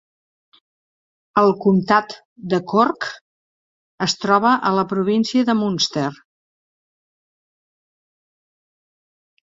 El 1.41 1.51
comtat 1.65 2.15
de 2.53 2.59
Cork 2.71 3.07
es 4.07 4.17
troba 4.25 4.55
a 4.71 4.71
la 4.79 4.87
província 4.95 5.47
de 5.51 5.57
Munster. 5.63 6.09